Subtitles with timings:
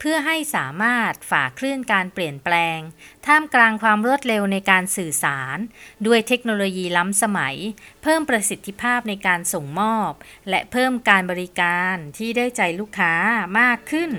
[0.00, 2.78] เพื่อให้สามารถฝ่าคลื่นการเปลี่ยนแปลง
[3.26, 5.58] ท่ามกลางความรวดเร็วในการสื่อสาร
[6.06, 7.56] ด้วยเทคโนโลยีล้ำสมัย
[8.02, 10.12] เพิ่มประสิทธิภาพในการส่งมอบ
[10.48, 13.14] และเพิ่มการบริการที่ได้ใจลูกค้า
[13.58, 14.10] มากขึ้น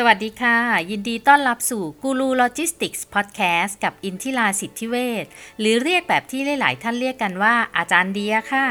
[0.00, 0.58] สวัสดีค่ะ
[0.90, 5.26] ยินดีต้อนรับสู่กูรูโลจิสติกส์พอดแคสต์กับอินทิราสิทธิเวช
[5.58, 8.66] หรือเรียกแบบที่หลาย ๆ ท่านเรียกกันว่าอาจารย์เดียค่ะ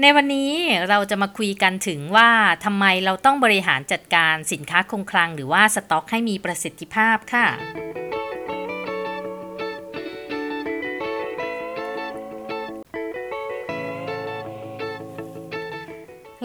[0.00, 0.52] ในวันนี้
[0.88, 2.30] เราจะมาคุยกันถึงว่า
[2.64, 7.46] ทำไมเราต้องบริหารจัดการสินค้าคงคลัง หรือว่าสต็อกให้มีประสิทธิภาพค่ะ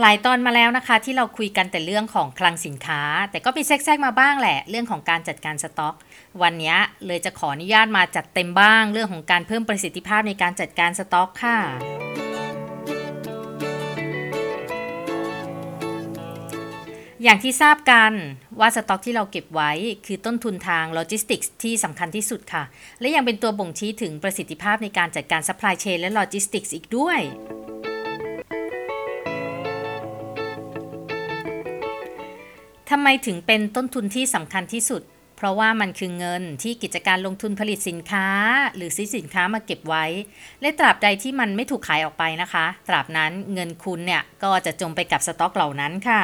[0.02, 5.96] หลายตอนมาแล้วนะคะ ที่เราคุยกันแต่เรื่องของคลังสินค้า แต่ก็มีแทรกๆมาบ้างแหละ เรื่องของการจัดการสต็อก
[6.42, 11.58] วันนี้เลยจะขออนุญาตมาจัดเต็มบ้าง เรื่องของการเพิ่มประสิทธิภาพในการจัดการสต็อกค่ะ
[17.24, 18.14] อย่างที่ทราบกัน
[18.60, 19.72] ว่าสต็อกที่เราเก็บไว้
[20.06, 22.64] คือต้นทุนทางโลจิสติกส์ที่สำคัญที่สุดค่ะ
[23.00, 27.20] และยังเป็นตัวบ่งชี้ถึงประสิทธิภาพในการจัดการซัพพลายเชนและโลจิสติกส์อีกด้วย
[32.92, 35.02] ทำไมถึงเป็นต้นทุนที่สำคัญที่สุด
[35.38, 38.28] เพราะว่ามันคือเงินที่กิจการลงทุนผลิตสินค้า
[38.76, 40.06] หรือซื้อสินค้ามาเก็บไว้
[40.62, 46.22] และตราบใดที่มันไม่ถูกขายออกไปนะคะ ตราบนั้นเงินคุณเนี่ยก็จะจมไปกับสต็อกเหล่านั้นค่ะ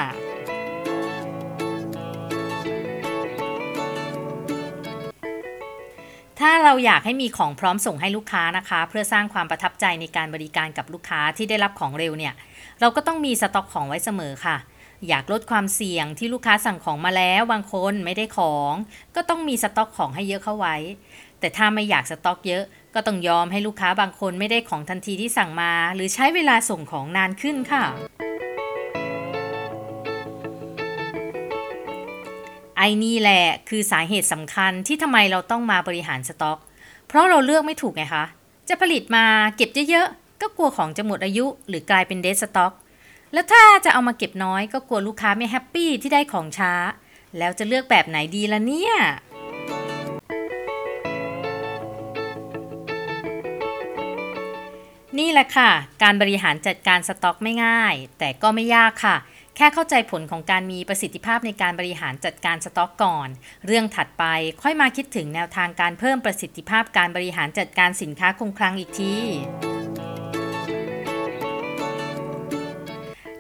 [6.40, 12.34] ถ้าเราอยากให้มีของพร้อมส่งให้ลูกค้านะคะ เพื่อสร้างความประทับใจในการบริการกับลูกค้าที่ได้รับของเร็วเนี่ย
[12.82, 14.58] เราก็ต้องมีสต็อกของไว้เสมอค่ะ
[15.10, 18.74] อยากลดความเสี่ยงที่ลูกค้าสั่งของมาแล้วบางคนไม่ได้ของ
[19.16, 20.76] ก็ต้องมีสต็อกของให้เยอะเข้าไว้
[21.40, 22.64] แต่ถ้าไม่อยากสต็อกเยอะ
[22.96, 27.84] ก็ต้องยอมให้ลูกค้าบางคนไม่ได้ของทันทีที่สั่งมา หรือใช้เวลาส่งของนานขึ้นค่ะ
[32.78, 36.58] ไอ้นี่แหละคือสาเหตุสำคัญที่ทำไมเราต้องมาบริหารสต็อก
[37.08, 38.26] เพราะเราเลือกไม่ถูกไงคะ
[38.70, 39.26] จะผลิตมา
[39.58, 42.74] เก็บเยอะๆ ก็กลัวของจะหมดอายุ หรือกลายเป็นเดสสต็อก
[43.34, 46.74] แล้วถ้าจะเอามาเก็บน้อยก็กลัวลูกค้าไม่แฮปปี้ที่ได้ของช้า
[47.38, 48.94] แล้วจะเลือกแบบไหนดีล่ะเนี่ย
[55.20, 55.70] นี่แหละค่ะ
[56.04, 59.16] การบริหารจัดการสต็อกไม่ง่าย แต่ก็ไม่ยากค่ะ
[59.56, 63.28] แค่เข้าใจผลของการมีประสิทธิภาพในการบริหารจัดการสต็อกก่อน
[63.66, 64.24] เรื่องถัดไป
[64.62, 69.16] ค่อยมาคิดถึงแนวทางการเพิ่มประสิทธิภาพการบริหารจัดการสินค้าคงคลังอีกที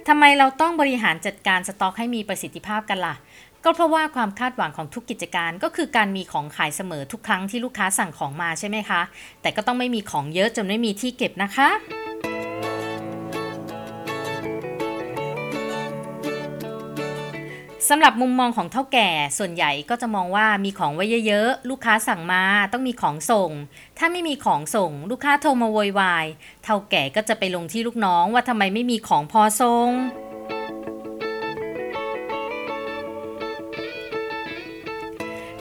[0.08, 3.16] ทำไมเราต้องบริหารจัดการสต็อกให้มีประสิทธิภาพกันล่ะ
[3.64, 9.02] ก็เพราะว่าความคาดหวังของทุกกิจการก็คือการมีของขายเสมอทุกครั้งที่ลูกค้าสั่งของมาใช่ไหมคะ
[9.42, 22.44] แต่ก็ต้องไม่มีของเยอะจนไม่มีที่เก็บนะคะำหรับมุมมองของเท่าแก่ส่วนใหญ่ก็จะมองว่ามีของไว้เยอะๆ ลูกค้าสั่งมา
[22.74, 23.52] ต้องมีของส่ง
[23.98, 26.26] ถ้าไม่มีของส่ง ลูกค้าโทรมาโวยวาย
[26.64, 29.90] เท่าแก่ก็จะไปลงที่ลูกน้องว่าทำไมไม่มีของพอส่ง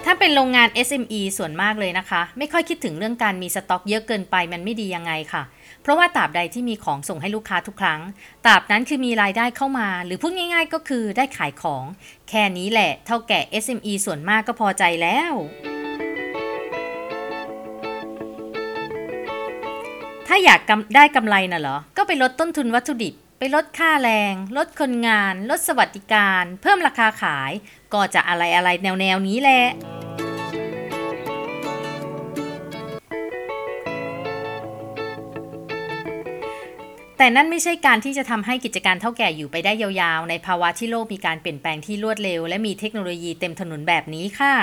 [0.04, 5.42] ถ้าเป็นโรงงาน SME ส่วนมากเลยนะคะ ไม่ค่อยคิดถึงเรื่องการมีสต็อกเยอะเกินไปมันไม่ดียังไงค่ะ
[5.82, 8.00] เพราะว่าตราบใดที่มีของส่งให้ลูกค้าทุกครั้ง
[8.46, 11.84] ตราบนั้นคือมีรายได้เข้ามา หรือพูดง่ายๆ ก็คือได้ขายของ
[12.28, 15.32] แค่นี้แหละ เท่าแก่ SME ส่วนมากก็พอใจแล้ว
[20.26, 20.60] ถ้าอยาก
[20.96, 27.52] ได้กำไรน่ะเหรอ ก็ไปลดต้นทุนวัตถุดิบ ไปลดค่าแรง ลดคนงาน ลดสวัสดิการ เพิ่มราคาขาย
[27.92, 29.62] ก็จะอะไรอะไรแนวแนวๆนี้แหละ
[37.22, 44.54] แต่นั่นไม่ใช่การที่จะทำให้กิจการเท่าแก่อยู่ไปได้ยาวๆ ในภาวะที่โลกมีการเปลี่ยนแปลงที่รวดเร็ว และมีเทคโนโลยีเต็มถนนแบบนี้ค่ะ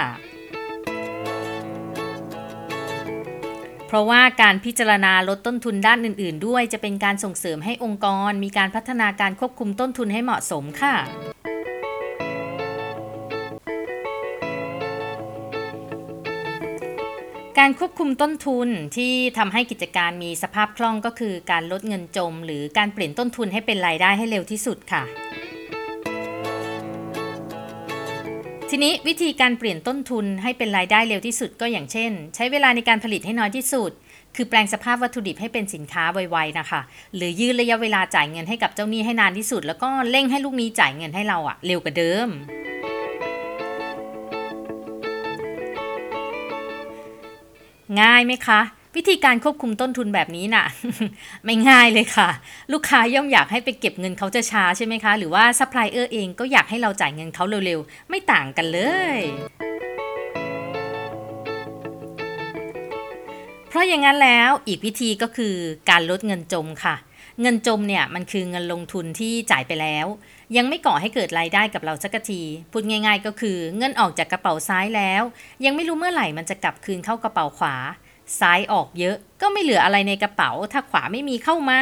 [3.87, 10.95] เพราะว่าการพิจารณาลดต้นทุนด้านอื่น ๆ ด้วยจะเป็นการส่งเสริมให้องค์กร มีการพัฒนาการควบคุมต้นทุนให้เหมาะสมค่ะ
[17.59, 25.03] การควบคุมต้นทุนที่ทำให้กิจการมีสภาพคล่องก็คือการลดเงินจม หรือการเปลี่ยนต้นทุนให้เป็นรายได้ให้เร็วที่สุดค่ะ
[28.69, 33.91] ทีนี้วิธีการเปลี่ยนต้นทุนให้เป็นรายได้เร็วที่สุดก็อย่างเช่น ใช้เวลาในการผลิตให้น้อยที่สุด
[34.35, 36.81] คือแปลงสภาพวัตถุดิบให้เป็นสินค้าไวๆนะคะ
[37.15, 42.29] หรือยืดระยะเวลาจ่ายเงินให้กับเจ้าหนี้ให้นานที่สุด แล้วก็เร่งให้ลูกหนี้จ่ายเงินให้เราอะเร็วกว่าเดิม
[48.01, 48.59] ง่ายไหมคะ
[48.95, 50.65] วิธีการควบคุมต้นทุนแบบนี้น่ะ
[51.45, 52.29] ไม่ง่ายเลยค่ะ
[52.73, 58.79] ลูกค้าย่อมอยากให้ไปเก็บเงินเขาจะช้าใช่ไหมคะ หรือว่าซัพพลายเออร์เองก็อยากให้เราจ่ายเงินเขาเร็วๆ ไม่ต่างกันเล
[59.17, 59.19] ย
[63.79, 65.55] เพราะอย่างนั้นแล้วอีกวิธีก็คือ
[65.89, 66.95] การลดเงินจมค่ะ
[67.41, 70.05] เงินจมเนี่ยมันคือเงินลงทุนที่จ่ายไปแล้ว
[70.57, 72.41] ยังไม่ก่อให้เกิดรายได้กับเราสักที
[72.71, 75.23] พูดง่าย ๆ ก็คือเงินออกจากกระเป๋าซ้ายแล้ว
[75.65, 77.75] ยังไม่รู้เมื่อไหร่มันจะกลับคืนเข้ากระเป๋าขวา
[78.39, 81.81] ซ้ายออกเยอะก็ไม่เหลืออะไรในกระเป๋า ถ้าขวาไม่มีเข้ามา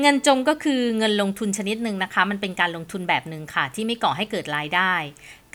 [0.00, 4.92] เงินจมก็คือเงินลงทุนชนิดหนึ่งนะคะ มันเป็นการลงทุนแบบหนึ่งค่ะ ที่ไม่ก่อให้เกิดรายได้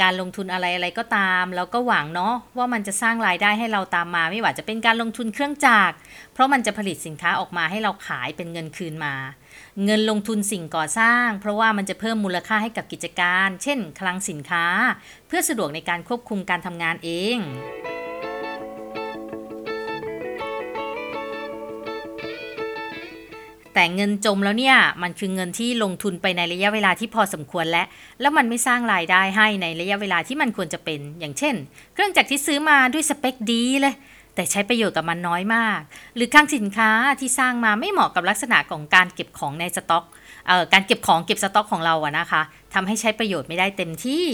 [0.01, 5.95] การลงทุนอะไรอะไรก็ตาม เราก็หวังเนาะว่ามันจะสร้างรายได้ให้เราตามมา ไม่ว่าจะเป็นการลงทุนเครื่องจักร
[6.33, 9.15] เพราะมันจะผลิตสินค้าออกมาให้เราขายเป็นเงินคืนมา
[9.85, 14.65] เงินลงทุนสิ่งก่อสร้าง เพราะว่ามันจะเพิ่มมูลค่าให้กับกิจการ เช่น คลังสินค้า
[15.27, 17.37] เพื่อสะดวกในการควบคุมการทำงานเอง
[23.73, 27.83] แต่เงินจมแล้วเนี่ยมันคือเงินที่ลงทุนไปในระยะเวลาที่พอสมควรและ
[28.21, 31.55] แล้วมันไม่สร้างรายได้ให้ในระยะเวลาที่มันควรจะเป็น อย่างเช่น
[31.93, 33.95] เครื่องจักรที่ซื้อมาด้วยสเปคดีเลย
[34.35, 35.79] แต่ใช้ประโยชน์กับมันน้อยมาก
[36.15, 36.89] หรือคลังสินค้า
[37.19, 40.05] ที่สร้างมาไม่เหมาะกับลักษณะของการเก็บของในสต็อก
[40.47, 42.41] เอ่อการเก็บของเก็บสต็อกของเราอะนะคะ
[42.73, 44.25] ทำให้ใช้ประโยชน์ไม่ได้เต็มที่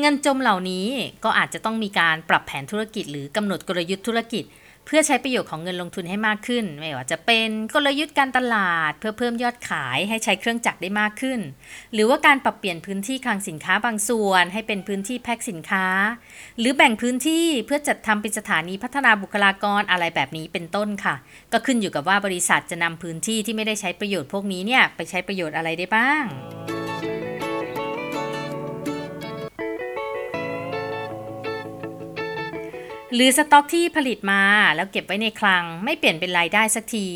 [0.00, 0.86] เงินจมเหล่านี้
[1.24, 4.44] ก็อาจจะต้องมีการปรับแผนธุรกิจ หรือกำหนดกลยุทธ์ธุรกิจ
[4.86, 11.40] เพื่อใช้ประโยชน์ของเงินลงทุนให้มากขึ้น ไม่ว่าจะเป็นกลยุทธ์การตลาด เพื่อเพิ่มยอดขายให้ใช้เครื่องจักรได้มากขึ้น
[11.92, 15.86] หรือว่าการปรับเปลี่ยนพื้นที่คลังสินค้าบางส่วน ให้เป็นพื้นที่แพ็คสินค้า
[16.58, 21.14] หรือแบ่งพื้นที่เพื่อจัดทำเป็นสถานีพัฒนาบุคลากรอะไรแบบนี้เป็นต้นค่ะ
[21.52, 26.24] ก็ขึ้นอยู่กับว่าบริษัทจะนำพื้นที่ที่ไม่ได้ใช้ประโยชน์พวกนี้เนี่ยไปใช้ประโยชน์อะไรได้บ้าง
[33.14, 34.42] หรือสต็อกที่ผลิตมา
[34.76, 37.06] แล้วเก็บไว้ในคลัง ไม่เปลี่ยนเป็นรายได้สักที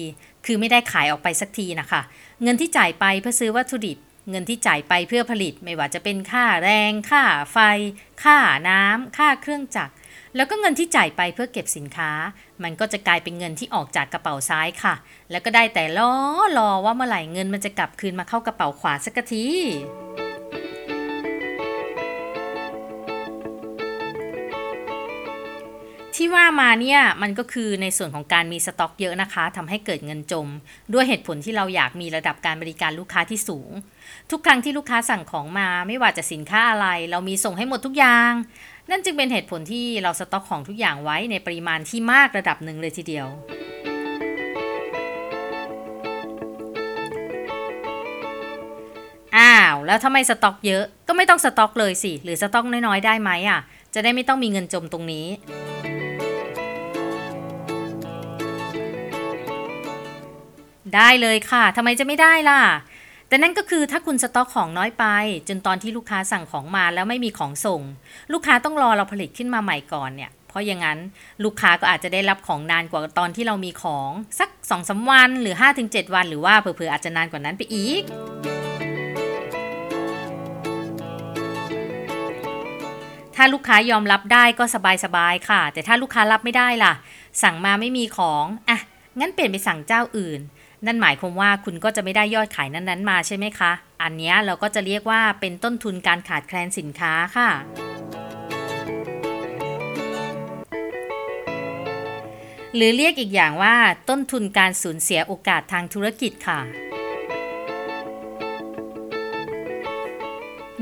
[0.46, 2.00] คือไม่ได้ขายออกไปสักทีนะคะ
[2.42, 3.98] เงินที่จ่ายไปเพื่อซื้อวัตถุดิบ
[4.30, 7.22] เงินที่จ่ายไปเพื่อผลิตไม่ว่าจะเป็นค่าแรง ค่า
[7.52, 7.58] ไฟ
[8.22, 9.92] ค่าน้ำค่าเครื่องจักร
[10.36, 12.10] แล้วก็เงินที่จ่ายไปเพื่อเก็บสินค้า
[12.62, 14.94] มันก็จะกลายเป็นเงินที่ออกจากกระเป๋าซ้ายค่ะ
[15.30, 16.12] แล้วก็ได้แต่รอ
[16.58, 19.46] รอว่าเมื่อไหร่เงินมันจะกลับคืนมาเข้ากระเป๋าขวาสักที
[26.34, 30.48] ว่ามาเนี่ยมันก็คือในส่วนของการมีสต็อกเยอะนะคะทำให้เกิดเงินจม
[30.92, 33.70] ด้วยเหตุผลที่เราอยากมีระดับการบริการลูกค้าที่สูง
[34.30, 38.32] ทุกครั้งที่ลูกค้าสั่งของมาไม่ว่าจะสินค้าอะไร เรามีส่งให้หมดทุกอย่าง
[38.90, 43.28] นั่นจึงเป็นเหตุผลที่เราสต็อกของทุกอย่างไว้ในปริมาณที่มากระดับหนึ่งเลยทีเดียว
[49.38, 53.60] อ้าวแล้วถ้าไม่สต็อกเยอะก็ไม่ต้องสต็อกเลยสิ หรือสต็อกน้อยๆได้ไหมอะ
[53.94, 55.26] จะได้ไม่ต้องมีเงินจมตรงนี้
[60.94, 62.60] ได้เลยค่ะทำไมจะไม่ได้ล่ะ
[63.28, 65.04] แต่นั่นก็คือถ้าคุณสต็อกของน้อยไป
[65.48, 67.82] จนตอนที่ลูกค้าสั่งของมาแล้วไม่มีของส่ง
[68.32, 70.98] ลูกค้าต้องรอเราผลิตขึ้นมาใหม่ก่อนเนี่ยเพราะอย่างนั้น
[71.44, 78.02] ลูกค้าก็อาจจะได้รับของนานกว่าตอนที่เรามีของ สัก2อสวันหรือ 5-7 วัน หรือว่าเผื่อๆอาจจะนานกว่านั้นไปอีก
[83.44, 84.64] ถ้าลูกค้ายอมรับได้ก็
[85.04, 86.92] สบายๆค่ะ แต่ถ้าลูกค้ารับไม่ได้ล่ะ
[87.42, 88.78] สั่งมาไม่มีของอะ
[89.20, 90.40] งั้นเปลี่ยนไปสั่งเจ้าอื่น
[90.86, 93.72] นั่นหมายความว่าคุณก็จะไม่ได้ยอดขายนั้นๆมาใช่ไหมคะ
[94.02, 97.50] อันนี้เราก็จะเรียกว่าเป็นต้นทุนการขาดแคลนสินค้าค่ะ
[102.74, 103.74] หรือเรียกอีกอย่างว่า
[104.08, 106.60] ต้นทุนการสูญเสียโอกาสทางธุรกิจค่ะ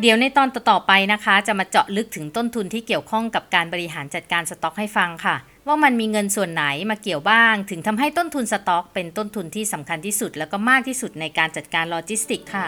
[0.03, 12.67] เดี๋ยวในตอนต่อๆไปนะคะ จะมาเจาะลึกถึงต้นทุนที่เกี่ยวข้องกับการบริหารจัดการสต็อกให้ฟังค่ะ ว่ามันมีเงินส่วนไหนมาเกี่ยวบ้าง ถึงทำให้ต้นทุนสต็อก เป็นต้นทุนที่สำคัญที่สุด แล้วก็มากที่สุดในการจัดการโลจิสติกส์ค่ะ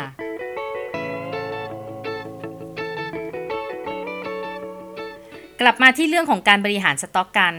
[5.61, 7.55] กลับมาที่เรื่องของการบริหารสต็อกกัน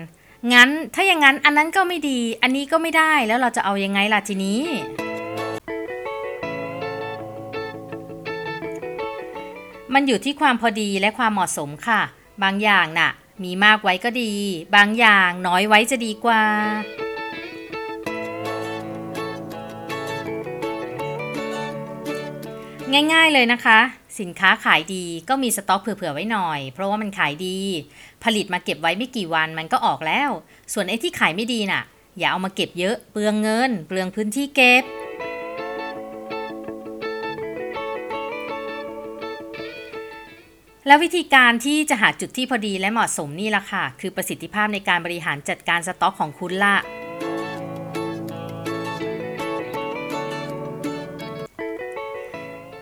[0.53, 4.60] งั้นถ้าอย่างนั้นอันนั้นก็ไม่ดี อันนี้ก็ไม่ได้ แล้วเราจะเอายังไงล่ะทีนี้
[9.93, 12.01] มันอยู่ที่ความพอดีและความเหมาะสมค่ะ
[12.43, 13.12] บางอย่างน่ะ
[13.43, 14.33] มีมากไว้ก็ดี
[14.75, 16.43] บางอย่างน้อยไว้จะดีกว่า
[23.13, 23.79] ง่ายๆเลยนะคะ
[24.19, 27.59] สินค้าขายดีก็มีสต็อกเผื่อๆไว้หน่อย เพราะว่ามันขายดี
[28.23, 30.29] ผลิตมาเก็บไว้ไม่กี่วันมันก็ออกแล้ว
[30.73, 31.83] ส่วนไอ้ที่ขายไม่ดีน่ะ
[32.17, 34.83] อย่าเอามาเก็บเยอะเปลืองเงิน เปลืองพื้นที่เก็บ
[40.88, 46.75] แล้ววิธีการที่จะหาจุดที่พอดีและเหมาะสมนี่ล่ะค่ะ คือประสิทธิภาพในการบริหารจัดการสต็อกของคุณละ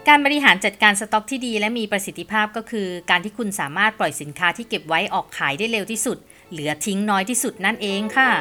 [0.08, 6.18] การบริหารจัดการสต็อกที่ดีและมีประสิทธิภาพก็คือ การที่คุณสามารถปล่อยสินค้าที่เก็บไว้ออกขายได้เร็วที่สุด
[6.52, 8.32] เหลือทิ้งน้อยที่สุดนั่นเองค่ะ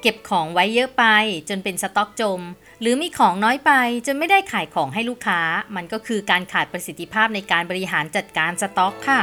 [0.00, 1.04] เก็บของไว้เยอะไป
[1.48, 2.40] จนเป็นสต็อกจม
[2.84, 3.72] หรือมีของน้อยไป
[4.06, 5.40] จนไม่ได้ขายของให้ลูกค้า
[5.76, 9.22] มันก็คือการขาดประสิทธิภาพในการบริหารจัดการสต็อกค่ะ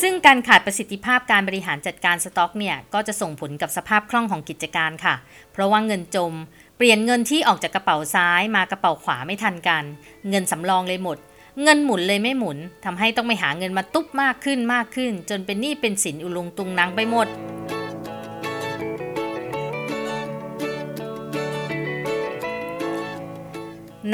[0.00, 5.14] ซึ่งการขาดประสิทธิภาพการบริหารจัดการสต็อกเนี่ย ก็จะส่งผลกับสภาพคล่องของกิจการค่ะ
[5.52, 6.32] เพราะว่าเงินจม
[6.76, 9.84] เปลี่ยนเงินที่ออกจากกระเป๋าซ้ายมากระเป๋าขวาไม่ทันกัน
[10.30, 11.18] เงินสำรองเลยหมด
[11.62, 17.28] เงินหมุนเลยไม่หมุนทำให้ต้องไปหาเงินมาตุ๊บมากขึ้นมากขึ้น จนเป็นหนี้เป็นสินอุลุงตุงนังไปหมด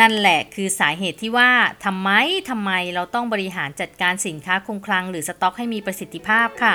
[0.01, 1.51] นั่นแหละคือสาเหตุที่ว่า
[1.85, 2.11] ทำไม
[2.51, 6.75] ทำไมเราต้องบริหารจัดการสินค้าคงคลังหรือสต็อกให้มีประสิทธิภาพค่ะ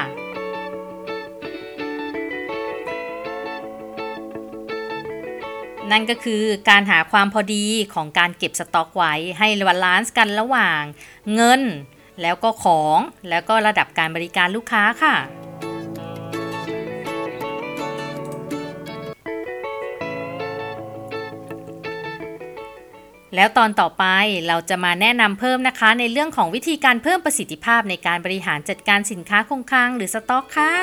[5.91, 10.81] นั่นก็คือการหาความพอดีของการเก็บสต็อกไว้ให้ balance กันระหว่าง
[11.33, 11.61] เงิน
[12.21, 12.99] แล้วก็ของ
[13.29, 15.15] แล้วก็ระดับการบริการลูกค้าค่ะ
[23.35, 24.05] แล้วตอนต่อไป
[24.47, 30.73] เราจะมาแนะนำเพิ่มนะคะ ในเรื่องของวิธีการเพิ่มประสิทธิภาพในการบริหารจัดการสินค้าคงคลังหรือสต็อกค่ะ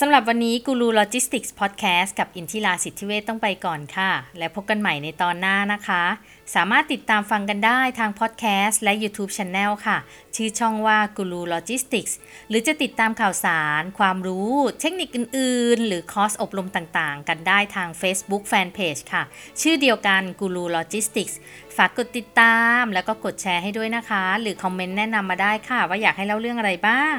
[0.00, 6.04] สำหรับวันนี้กูรูโลจิสติกส์พอดแคสต์กับอินทิราสิทธิเวชต้องไปก่อนค่ะ และพบกันใหม่ในตอนหน้านะคะ
[6.54, 9.98] สามารถติดตามฟังกันได้ทางพอดแคสต์และ YouTube channel ค่ะ
[10.36, 12.16] ชื่อช่องว่ากูรูโลจิสติกส์
[12.48, 19.22] หรือจะติดตามข่าวสาร ความรู้ เทคนิคอื่น ๆ หรือคอร์สอบรมต่างๆ กันได้ทาง Facebook Fanpage ค่ะ
[19.60, 21.38] ชื่อเดียวกันกูรูโลจิสติกส์
[21.76, 27.18] ฝากกดติดตามแล้วก็กดแชร์ให้ด้วยนะคะ หรือคอมเมนต์แนะนำมาได้ค่ะ ว่าอยากให้เล่าเรื่องอะไรบ้าง